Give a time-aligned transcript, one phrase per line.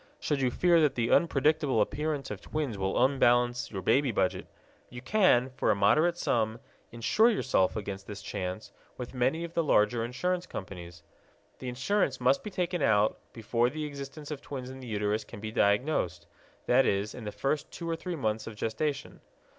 [0.19, 4.47] Should you fear that the unpredictable appearance of twins will unbalance your baby budget,
[4.89, 6.59] you can, for a moderate sum,
[6.91, 11.03] insure yourself against this chance with many of the larger insurance companies.
[11.59, 15.39] The insurance must be taken out before the existence of twins in the uterus can
[15.39, 16.25] be diagnosed
[16.65, 19.21] that is, in the first two or three months of gestation.